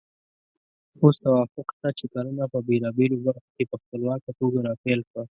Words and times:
اوس 1.01 1.15
توافق 1.23 1.67
شته 1.75 1.89
چې 1.99 2.05
کرنه 2.13 2.43
په 2.53 2.59
بېلابېلو 2.67 3.17
برخو 3.25 3.49
کې 3.55 3.63
په 3.71 3.75
خپلواکه 3.81 4.31
توګه 4.39 4.59
راپیل 4.69 4.99
شوه. 5.09 5.23